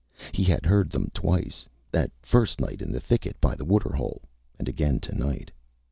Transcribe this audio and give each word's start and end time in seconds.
He 0.31 0.43
had 0.43 0.65
heard 0.65 0.89
them 0.89 1.11
twice, 1.13 1.67
that 1.91 2.09
first 2.23 2.59
night 2.59 2.81
in 2.81 2.91
the 2.91 2.99
thicket 2.99 3.39
by 3.39 3.53
the 3.55 3.63
waterhole 3.63 4.23
and 4.57 4.67
again 4.67 4.99
tonight. 4.99 5.51